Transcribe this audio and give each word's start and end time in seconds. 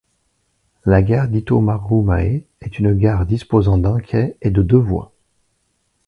La 0.83 1.03
gare 1.03 1.27
d'Hitomarumae 1.27 2.41
est 2.61 2.79
une 2.79 2.95
gare 2.97 3.27
disposant 3.27 3.77
d'un 3.77 3.99
quai 3.99 4.35
et 4.41 4.49
de 4.49 4.63
deux 4.63 4.79
voies. 4.79 5.11